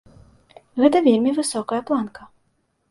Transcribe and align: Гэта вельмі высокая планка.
Гэта 0.83 0.97
вельмі 1.09 1.37
высокая 1.39 1.81
планка. 1.93 2.21